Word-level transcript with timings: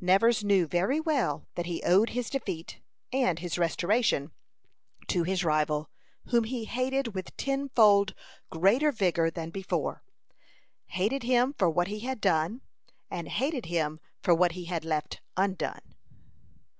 Nevers 0.00 0.44
knew 0.44 0.68
very 0.68 1.00
well 1.00 1.48
that 1.56 1.66
he 1.66 1.82
owed 1.82 2.10
his 2.10 2.30
defeat 2.30 2.78
and 3.12 3.40
his 3.40 3.58
restoration 3.58 4.30
to 5.08 5.24
his 5.24 5.42
rival, 5.42 5.90
whom 6.26 6.44
he 6.44 6.64
hated 6.66 7.12
with 7.12 7.36
ten 7.36 7.70
fold 7.70 8.14
greater 8.50 8.92
vigor 8.92 9.30
than 9.32 9.50
before 9.50 10.04
hated 10.90 11.24
him 11.24 11.56
for 11.58 11.68
what 11.68 11.88
he 11.88 11.98
had 11.98 12.20
done, 12.20 12.60
and 13.10 13.26
hated 13.30 13.66
him 13.66 13.98
for 14.22 14.32
what 14.32 14.52
he 14.52 14.66
had 14.66 14.84
left 14.84 15.22
undone. 15.36 15.96